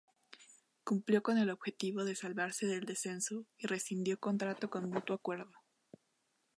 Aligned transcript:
Cumplió 0.83 1.21
con 1.21 1.37
el 1.37 1.51
objetivo 1.51 2.03
de 2.03 2.15
salvarse 2.15 2.65
del 2.65 2.85
descenso 2.85 3.45
y 3.59 3.67
rescindió 3.67 4.19
contrato 4.19 4.67
con 4.71 4.89
mutuo 4.89 5.15
acuerdo. 5.15 5.51